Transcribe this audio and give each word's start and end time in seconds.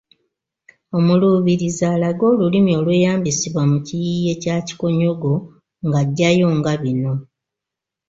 Omuluubirizi 0.97 1.83
alage 1.93 2.23
olulimi 2.31 2.71
olweyambisibwa 2.79 3.63
mu 3.71 3.77
kiyiiye 3.85 4.33
kya 4.43 4.55
Kikonyogo 4.67 5.33
nga 5.85 5.97
aggyayo 6.03 6.47
nga 6.57 6.73
bino: 6.81 7.13